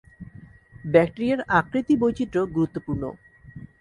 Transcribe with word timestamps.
ব্যাকটেরিয়ার 0.85 1.41
আকৃতি-বৈচিত্র 1.59 2.37
গুরুত্বপূর্ণ। 2.55 3.03